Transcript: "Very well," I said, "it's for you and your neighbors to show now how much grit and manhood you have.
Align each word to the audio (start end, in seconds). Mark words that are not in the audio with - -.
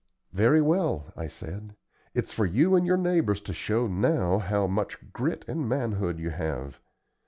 "Very 0.33 0.63
well," 0.63 1.13
I 1.15 1.27
said, 1.27 1.75
"it's 2.15 2.33
for 2.33 2.47
you 2.47 2.75
and 2.75 2.87
your 2.87 2.97
neighbors 2.97 3.39
to 3.41 3.53
show 3.53 3.85
now 3.85 4.39
how 4.39 4.65
much 4.65 4.97
grit 5.13 5.45
and 5.47 5.69
manhood 5.69 6.17
you 6.17 6.31
have. 6.31 6.79